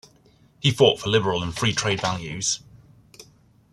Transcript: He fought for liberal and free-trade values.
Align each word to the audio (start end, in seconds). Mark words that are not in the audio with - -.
He 0.59 0.71
fought 0.71 0.99
for 0.99 1.09
liberal 1.09 1.43
and 1.43 1.55
free-trade 1.55 2.01
values. 2.01 2.61